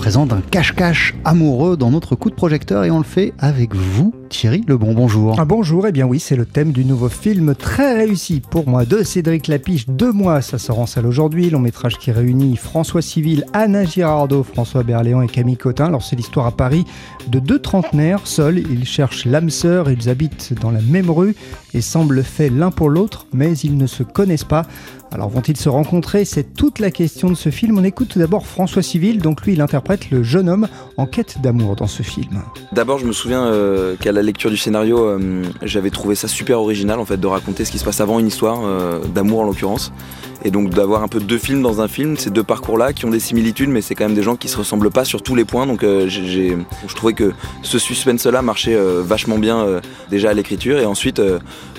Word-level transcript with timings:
présent 0.00 0.24
d'un 0.24 0.40
cache-cache 0.40 1.14
amoureux 1.26 1.76
dans 1.76 1.90
notre 1.90 2.14
coup 2.14 2.30
de 2.30 2.34
projecteur 2.34 2.84
et 2.84 2.90
on 2.90 2.96
le 2.96 3.04
fait 3.04 3.34
avec 3.38 3.74
vous, 3.74 4.14
Thierry 4.30 4.64
Lebon. 4.66 4.94
Bonjour. 4.94 5.36
Ah 5.38 5.44
bonjour, 5.44 5.84
et 5.84 5.90
eh 5.90 5.92
bien 5.92 6.06
oui, 6.06 6.18
c'est 6.18 6.36
le 6.36 6.46
thème 6.46 6.72
du 6.72 6.86
nouveau 6.86 7.10
film 7.10 7.54
très 7.54 7.92
réussi 7.92 8.40
pour 8.40 8.66
moi 8.66 8.86
de 8.86 9.02
Cédric 9.02 9.46
Lapiche. 9.46 9.86
Deux 9.88 10.10
mois, 10.10 10.40
ça 10.40 10.56
sort 10.56 10.78
en 10.78 10.86
salle 10.86 11.04
aujourd'hui. 11.04 11.50
Long 11.50 11.58
métrage 11.58 11.98
qui 11.98 12.12
réunit 12.12 12.56
François 12.56 13.02
Civil, 13.02 13.44
Anna 13.52 13.84
Girardot, 13.84 14.42
François 14.42 14.84
Berléand 14.84 15.20
et 15.20 15.26
Camille 15.26 15.58
Cotin. 15.58 15.84
Alors 15.84 16.02
c'est 16.02 16.16
l'histoire 16.16 16.46
à 16.46 16.52
Paris 16.52 16.86
de 17.28 17.38
deux 17.38 17.58
trentenaires. 17.58 18.20
Seuls, 18.24 18.56
ils 18.56 18.86
cherchent 18.86 19.26
l'âme 19.26 19.50
sœur, 19.50 19.90
ils 19.90 20.08
habitent 20.08 20.54
dans 20.62 20.70
la 20.70 20.80
même 20.80 21.10
rue 21.10 21.36
et 21.74 21.82
semblent 21.82 22.24
faits 22.24 22.50
l'un 22.50 22.70
pour 22.70 22.88
l'autre, 22.88 23.26
mais 23.34 23.52
ils 23.58 23.76
ne 23.76 23.86
se 23.86 24.02
connaissent 24.02 24.44
pas. 24.44 24.64
Alors 25.12 25.28
vont-ils 25.28 25.56
se 25.56 25.68
rencontrer? 25.68 26.24
C'est 26.24 26.54
toute 26.54 26.78
la 26.78 26.92
question 26.92 27.28
de 27.28 27.34
ce 27.34 27.50
film. 27.50 27.76
On 27.78 27.84
écoute 27.84 28.08
tout 28.08 28.20
d'abord 28.20 28.46
François 28.46 28.82
Civil, 28.82 29.18
donc 29.18 29.42
lui 29.44 29.54
il 29.54 29.60
interprète 29.60 29.89
le 30.10 30.22
jeune 30.22 30.48
homme 30.48 30.68
en 30.96 31.06
quête 31.06 31.40
d'amour 31.40 31.76
dans 31.76 31.86
ce 31.86 32.02
film. 32.02 32.42
D'abord 32.72 32.98
je 32.98 33.06
me 33.06 33.12
souviens 33.12 33.44
euh, 33.44 33.96
qu'à 33.96 34.12
la 34.12 34.22
lecture 34.22 34.50
du 34.50 34.56
scénario, 34.56 34.98
euh, 35.04 35.42
j'avais 35.62 35.90
trouvé 35.90 36.14
ça 36.14 36.28
super 36.28 36.60
original 36.60 36.98
en 37.00 37.04
fait 37.04 37.16
de 37.16 37.26
raconter 37.26 37.64
ce 37.64 37.72
qui 37.72 37.78
se 37.78 37.84
passe 37.84 38.00
avant 38.00 38.18
une 38.18 38.26
histoire, 38.26 38.60
euh, 38.64 39.00
d'amour 39.14 39.40
en 39.40 39.44
l'occurrence. 39.44 39.92
Et 40.42 40.50
donc 40.50 40.70
d'avoir 40.70 41.02
un 41.02 41.08
peu 41.08 41.20
deux 41.20 41.36
films 41.36 41.60
dans 41.60 41.82
un 41.82 41.88
film, 41.88 42.16
ces 42.16 42.30
deux 42.30 42.42
parcours-là 42.42 42.94
qui 42.94 43.04
ont 43.04 43.10
des 43.10 43.20
similitudes, 43.20 43.68
mais 43.68 43.82
c'est 43.82 43.94
quand 43.94 44.04
même 44.04 44.14
des 44.14 44.22
gens 44.22 44.36
qui 44.36 44.48
se 44.48 44.56
ressemblent 44.56 44.90
pas 44.90 45.04
sur 45.04 45.22
tous 45.22 45.34
les 45.34 45.44
points. 45.44 45.66
Donc 45.66 45.82
je 45.82 46.94
trouvais 46.94 47.12
que 47.12 47.32
ce 47.60 47.78
suspense-là 47.78 48.40
marchait 48.40 48.74
vachement 49.02 49.36
bien 49.36 49.82
déjà 50.08 50.30
à 50.30 50.32
l'écriture. 50.32 50.78
Et 50.78 50.86
ensuite, 50.86 51.20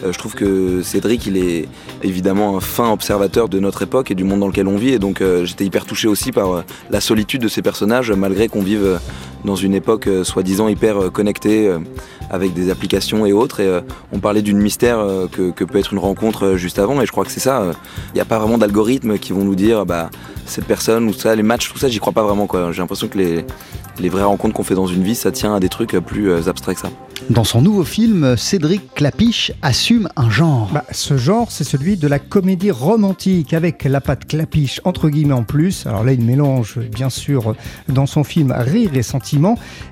je 0.04 0.16
trouve 0.16 0.36
que 0.36 0.84
Cédric, 0.84 1.26
il 1.26 1.38
est 1.38 1.68
évidemment 2.04 2.56
un 2.56 2.60
fin 2.60 2.92
observateur 2.92 3.50
de 3.50 3.58
notre 3.58 3.82
époque 3.82 4.12
et 4.12 4.16
du 4.16 4.24
monde 4.24 4.42
dans 4.42 4.48
lequel 4.48 4.68
on 4.68 4.78
vit. 4.78 4.90
Et 4.90 5.00
donc 5.00 5.24
j'étais 5.44 5.66
hyper 5.66 5.88
touché 5.88 6.08
aussi 6.08 6.32
par 6.32 6.64
la 6.92 7.02
solitude 7.02 7.42
de 7.42 7.48
ces 7.48 7.64
personnages, 7.64 8.01
malgré 8.10 8.48
qu'on 8.48 8.62
vive 8.62 8.84
euh, 8.84 8.98
dans 9.46 9.56
une 9.56 9.74
époque 9.74 10.10
soi-disant 10.24 10.68
hyper 10.68 11.12
connectée 11.12 11.72
avec 12.30 12.54
des 12.54 12.70
applications 12.70 13.26
et 13.26 13.34
autres. 13.34 13.60
Et 13.60 13.82
on 14.12 14.20
parlait 14.20 14.42
d'une 14.42 14.60
mystère 14.60 15.00
que, 15.32 15.64
peut 15.64 15.80
être 15.80 15.94
une 15.94 16.00
rencontre 16.00 16.56
juste 16.56 16.80
avant. 16.80 17.02
Et 17.02 17.06
je 17.06 17.12
crois 17.12 17.26
que 17.26 17.32
c'est 17.32 17.40
ça. 17.40 17.72
Il 18.10 18.16
n'y 18.16 18.22
a 18.22 18.26
pas 18.26 18.40
vraiment 18.40 18.58
d'algorithmes 18.58 19.18
qui 19.18 19.34
vont 19.34 19.44
nous 19.44 19.56
dire 19.56 19.86
bah, 19.86 20.10
cette 20.46 20.66
personne 20.66 21.08
ou 21.08 21.14
ça, 21.14 21.36
les 21.36 21.44
matchs, 21.44 21.72
tout 21.72 21.78
ça, 21.78 21.88
j'y 21.88 22.00
crois 22.00 22.14
pas 22.14 22.24
vraiment. 22.24 22.48
J'ai 22.72 22.80
l'impression 22.80 23.08
que 23.08 23.18
les, 23.18 23.46
les 24.00 24.10
vraies 24.10 24.24
rencontres 24.24 24.54
qu'on 24.54 24.64
fait 24.64 24.76
dans 24.76 24.88
une 24.88 25.04
vie, 25.04 25.16
ça 25.16 25.32
tient 25.32 25.56
à 25.56 25.60
des 25.60 25.70
trucs 25.70 25.92
plus 25.92 26.48
abstraits 26.48 26.76
que 26.76 26.82
ça. 26.82 26.90
Dans 27.30 27.44
son 27.44 27.62
nouveau 27.62 27.84
film, 27.84 28.36
Cédric 28.36 28.94
Clapiche 28.96 29.52
assume 29.62 30.10
un 30.16 30.30
genre. 30.30 30.70
Bah, 30.74 30.84
ce 30.92 31.18
genre, 31.18 31.52
c'est 31.52 31.64
celui 31.64 31.96
de 31.96 32.08
la 32.08 32.20
comédie 32.20 32.72
romantique 32.72 33.54
avec 33.54 33.84
la 33.84 34.02
patte 34.02 34.26
Clapiche 34.28 34.82
entre 34.86 35.08
guillemets 35.08 35.36
en 35.36 35.44
plus. 35.44 35.86
Alors 35.86 36.04
là, 36.04 36.14
il 36.14 36.22
mélange 36.22 36.80
bien 36.80 37.10
sûr 37.10 37.56
dans 37.88 38.08
son 38.08 38.24
film 38.24 38.54
rire 38.58 38.92
et 38.96 39.04
sentiment. 39.04 39.31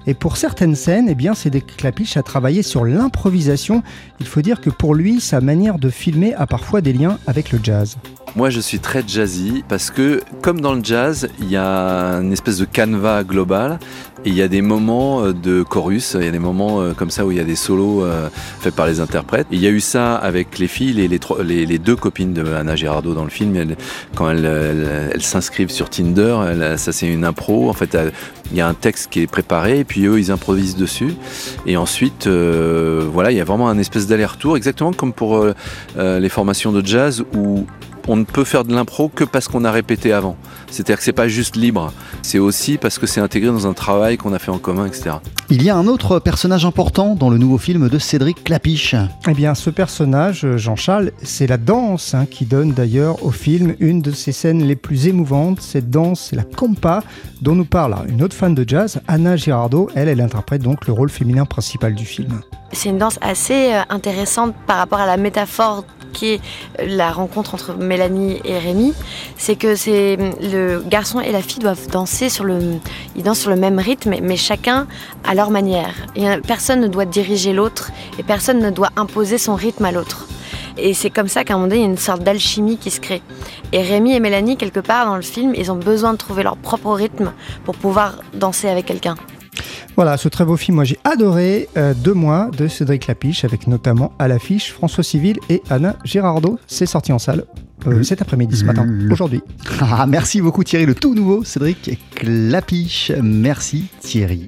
Et 0.08 0.14
pour 0.14 0.38
certaines 0.38 0.76
scènes, 0.76 1.08
eh 1.10 1.16
bien, 1.16 1.34
Cédric 1.34 1.78
Clapiche 1.78 2.18
a 2.18 2.24
travaillé 2.24 2.64
sur 2.64 2.86
l'improvisation. 2.86 3.84
Il 4.20 4.26
faut 4.26 4.42
dire 4.42 4.62
que 4.62 4.70
pour 4.70 4.96
lui, 4.96 5.22
sa 5.22 5.42
manière 5.42 5.80
de 5.80 5.90
filmer 5.90 6.34
a 6.36 6.48
parfois 6.48 6.82
des 6.82 6.94
liens 6.94 7.18
avec 7.28 7.52
le 7.52 7.60
jazz. 7.62 7.98
Moi, 8.36 8.50
je 8.50 8.60
suis 8.60 8.80
très 8.80 9.04
jazzy 9.06 9.64
parce 9.68 9.90
que, 9.90 10.22
comme 10.42 10.62
dans 10.62 10.74
le 10.74 10.84
jazz, 10.84 11.30
il 11.40 11.50
y 11.50 11.58
a 11.58 12.20
une 12.22 12.32
espèce 12.32 12.58
de 12.58 12.66
canevas 12.66 13.24
global 13.24 13.80
il 14.26 14.34
y 14.34 14.42
a 14.42 14.48
des 14.48 14.62
moments 14.62 15.24
euh, 15.24 15.34
de 15.34 15.64
chorus, 15.64 16.16
il 16.20 16.26
y 16.26 16.28
a 16.28 16.32
des 16.32 16.40
moments 16.40 16.82
euh, 16.82 16.94
comme 16.94 17.10
ça 17.10 17.26
où 17.26 17.32
il 17.32 17.38
y 17.38 17.42
a 17.42 17.46
des 17.46 17.56
solos 17.56 18.04
euh, 18.04 18.30
faits 18.60 18.76
par 18.76 18.86
les 18.86 19.00
interprètes. 19.00 19.48
il 19.52 19.60
y 19.60 19.68
a 19.68 19.70
eu 19.70 19.80
ça 19.80 20.16
avec 20.16 20.60
les 20.60 20.68
filles, 20.68 20.94
les, 20.94 21.08
les, 21.66 21.80
deux 21.80 21.96
copines 21.96 22.34
de 22.34 22.54
Anna 22.54 22.76
Girardot 22.76 23.14
dans 23.14 23.24
le 23.24 23.30
film, 23.30 23.76
quand 24.16 24.30
elles, 24.30 25.22
s'inscrivent 25.22 25.72
sur 25.72 25.90
Tinder, 25.90 26.76
ça 26.78 26.92
c'est 26.92 27.08
une 27.08 27.24
impro. 27.24 27.70
En 27.70 27.74
fait, 27.74 27.98
il 28.52 28.58
y 28.58 28.62
a 28.62 28.68
un 28.68 28.74
texte 28.74 29.10
qui 29.12 29.22
est 29.22 29.28
préparé 29.28 29.80
et 29.80 29.84
puis 29.84 30.06
eux 30.06 30.20
ils 30.20 30.32
improvisent 30.32 30.76
dessus. 30.76 31.14
Et 31.66 31.78
ensuite, 31.78 32.28
voilà, 32.28 33.32
il 33.32 33.38
y 33.38 33.42
a 33.42 33.44
vraiment 33.44 33.70
un 33.70 33.78
espèce 33.78 34.08
d'aller-retour, 34.08 34.58
exactement 34.58 34.94
comme 34.94 35.14
pour 35.14 35.46
les 35.98 36.30
formations 36.30 36.72
de 36.72 36.86
jazz 36.86 37.24
où 37.36 37.66
on 38.10 38.16
ne 38.16 38.24
peut 38.24 38.44
faire 38.44 38.64
de 38.64 38.74
l'impro 38.74 39.08
que 39.08 39.24
parce 39.24 39.48
qu'on 39.48 39.64
a 39.64 39.72
répété 39.72 40.12
avant. 40.12 40.36
C'est-à-dire 40.72 40.98
que 40.98 41.04
c'est 41.04 41.14
pas 41.14 41.28
juste 41.28 41.56
libre, 41.56 41.94
c'est 42.22 42.40
aussi 42.40 42.78
parce 42.78 43.00
que 43.00 43.08
c'est 43.08 43.22
intégré 43.22 43.52
dans 43.52 43.68
un 43.68 43.74
travail 43.74 44.18
qu'on 44.18 44.34
a 44.34 44.40
fait 44.40 44.52
en 44.52 44.60
commun, 44.60 44.86
etc. 44.86 45.18
Il 45.50 45.64
y 45.64 45.70
a 45.70 45.76
un 45.76 45.88
autre 45.88 46.20
personnage 46.20 46.66
important 46.66 47.16
dans 47.16 47.30
le 47.30 47.38
nouveau 47.38 47.58
film 47.58 47.90
de 47.90 48.00
Cédric 48.00 48.44
Clapiche. 48.44 48.96
Eh 49.28 49.34
bien, 49.34 49.56
ce 49.56 49.70
personnage, 49.70 50.46
Jean-Charles, 50.58 51.12
c'est 51.24 51.48
la 51.48 51.58
danse 51.58 52.14
hein, 52.14 52.26
qui 52.30 52.46
donne 52.46 52.74
d'ailleurs 52.74 53.26
au 53.26 53.32
film 53.32 53.76
une 53.80 54.02
de 54.02 54.12
ses 54.12 54.32
scènes 54.32 54.64
les 54.64 54.76
plus 54.76 55.08
émouvantes. 55.08 55.62
Cette 55.62 55.90
danse, 55.90 56.28
c'est 56.30 56.36
la 56.36 56.44
compa 56.44 57.04
dont 57.42 57.56
nous 57.56 57.66
parle 57.66 57.96
une 58.10 58.22
autre 58.22 58.36
fan 58.36 58.54
de 58.54 58.64
jazz, 58.68 59.02
Anna 59.08 59.36
Girardot. 59.36 59.90
Elle, 59.96 60.10
elle 60.10 60.22
interprète 60.22 60.62
donc 60.62 60.88
le 60.88 60.94
rôle 60.94 61.10
féminin 61.10 61.46
principal 61.46 61.96
du 61.96 62.06
film. 62.06 62.42
C'est 62.72 62.90
une 62.90 63.00
danse 63.00 63.18
assez 63.22 63.74
euh, 63.74 63.82
intéressante 63.90 64.54
par 64.68 64.78
rapport 64.78 65.00
à 65.00 65.06
la 65.06 65.18
métaphore 65.18 65.84
la 66.80 67.12
rencontre 67.12 67.54
entre 67.54 67.74
Mélanie 67.74 68.40
et 68.46 68.58
Rémi, 68.58 68.94
c'est 69.38 69.56
que 69.56 69.76
le 70.42 70.82
garçon 70.82 71.20
et 71.20 71.32
la 71.32 71.42
fille 71.42 71.60
doivent 71.60 71.88
danser 71.90 72.30
sur 72.30 72.44
le, 72.44 72.60
ils 73.16 73.36
sur 73.36 73.50
le 73.50 73.56
même 73.56 73.80
rythme, 73.80 74.16
mais 74.22 74.38
chacun 74.38 74.88
à 75.24 75.36
leur 75.36 75.52
manière. 75.52 75.94
Et 76.16 76.26
personne 76.46 76.82
ne 76.82 76.88
doit 76.88 77.06
diriger 77.06 77.54
l'autre 77.54 77.92
et 78.18 78.24
personne 78.24 78.60
ne 78.60 78.70
doit 78.70 78.90
imposer 78.96 79.38
son 79.38 79.56
rythme 79.56 79.86
à 79.86 79.92
l'autre. 79.92 80.28
Et 80.78 80.94
c'est 80.94 81.10
comme 81.10 81.28
ça 81.28 81.44
qu'à 81.44 81.54
un 81.54 81.58
moment 81.58 81.68
donné, 81.68 81.82
il 81.82 81.84
y 81.84 81.88
a 81.88 81.92
une 81.92 81.98
sorte 81.98 82.24
d'alchimie 82.24 82.78
qui 82.78 82.90
se 82.90 83.00
crée. 83.00 83.22
Et 83.72 83.82
Rémi 83.82 84.14
et 84.14 84.20
Mélanie, 84.20 84.58
quelque 84.58 84.80
part 84.80 85.06
dans 85.06 85.16
le 85.16 85.22
film, 85.22 85.54
ils 85.56 85.72
ont 85.72 85.76
besoin 85.76 86.14
de 86.14 86.18
trouver 86.18 86.44
leur 86.44 86.58
propre 86.58 86.92
rythme 86.94 87.34
pour 87.66 87.76
pouvoir 87.76 88.16
danser 88.34 88.70
avec 88.70 88.86
quelqu'un. 88.86 89.16
Voilà, 90.00 90.16
ce 90.16 90.30
très 90.30 90.46
beau 90.46 90.56
film, 90.56 90.76
moi 90.76 90.86
j'ai 90.86 90.98
adoré 91.04 91.68
euh, 91.76 91.94
Deux 91.94 92.14
mois 92.14 92.52
de 92.58 92.70
Cédric 92.70 93.08
Lapiche, 93.08 93.44
avec 93.44 93.68
notamment 93.68 94.14
à 94.18 94.30
l'affiche 94.30 94.72
François 94.72 95.04
Civil 95.04 95.36
et 95.50 95.62
Anna 95.70 95.98
Girardot. 96.06 96.58
C'est 96.68 96.86
sorti 96.86 97.12
en 97.12 97.20
salle 97.20 97.44
euh, 97.86 98.02
cet 98.02 98.22
après-midi, 98.22 98.56
ce 98.56 98.64
matin, 98.64 98.88
aujourd'hui. 99.12 99.42
Ah, 99.82 100.06
merci 100.08 100.40
beaucoup 100.40 100.64
Thierry, 100.64 100.86
le 100.86 100.96
tout 100.96 101.14
nouveau 101.14 101.44
Cédric 101.44 102.00
Lapiche. 102.24 103.12
Merci 103.22 103.88
Thierry. 104.00 104.48